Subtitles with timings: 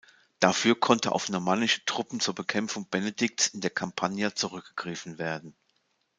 [0.39, 5.55] Dafür konnte auf normannische Truppen zur Bekämpfung Benedikts in der Campania zurückgegriffen werden.